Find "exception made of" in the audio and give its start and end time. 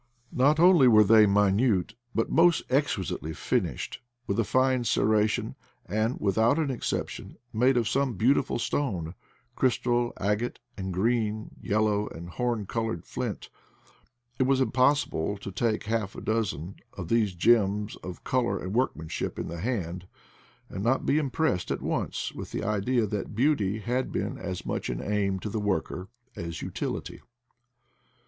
6.71-7.87